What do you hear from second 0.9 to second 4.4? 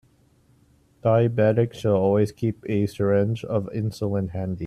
Diabetics should always keep a syringe of insulin